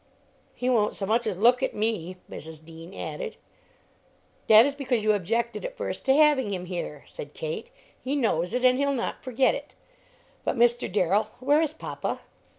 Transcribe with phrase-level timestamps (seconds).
[0.55, 2.65] "He won't so much as look at me," Mrs.
[2.65, 3.35] Dean added.
[4.47, 7.69] "That is because you objected at first to having him here," said Kate;
[8.03, 9.75] "he knows it, and he'll not forget it.
[10.43, 10.91] But, Mr.
[10.91, 12.21] Darrell, where is papa?"